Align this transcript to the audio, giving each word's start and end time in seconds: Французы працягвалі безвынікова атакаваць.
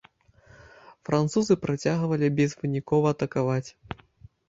Французы 1.09 1.53
працягвалі 1.67 2.33
безвынікова 2.43 3.07
атакаваць. 3.19 3.67